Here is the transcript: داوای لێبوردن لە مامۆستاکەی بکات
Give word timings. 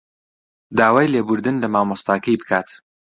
داوای 0.77 1.11
لێبوردن 1.13 1.55
لە 1.63 1.67
مامۆستاکەی 1.73 2.39
بکات 2.41 2.69